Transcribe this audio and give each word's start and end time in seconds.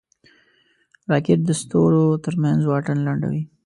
راکټ 1.11 1.39
د 1.45 1.49
ستورو 1.61 2.03
ترمنځ 2.23 2.59
واټن 2.65 2.97
لنډوي 3.07 3.43